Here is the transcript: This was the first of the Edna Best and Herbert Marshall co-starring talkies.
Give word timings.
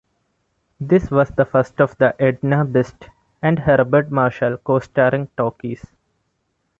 This 0.79 1.11
was 1.11 1.29
the 1.29 1.45
first 1.45 1.79
of 1.79 1.95
the 1.97 2.19
Edna 2.19 2.65
Best 2.65 3.09
and 3.43 3.59
Herbert 3.59 4.09
Marshall 4.09 4.57
co-starring 4.57 5.27
talkies. 5.37 5.85